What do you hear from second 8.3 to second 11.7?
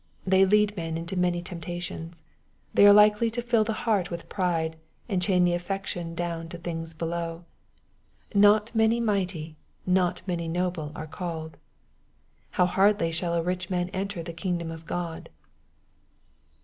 Not many mighty, not many noble are called.""